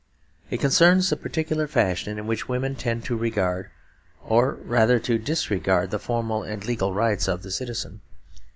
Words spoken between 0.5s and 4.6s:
concerns the particular fashion in which women tend to regard, or